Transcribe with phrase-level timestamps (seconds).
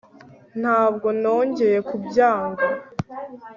[0.59, 2.67] ntabwo nongeye kubyanga